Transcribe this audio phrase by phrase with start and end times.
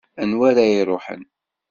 [0.21, 1.23] Anwa ara iruḥen?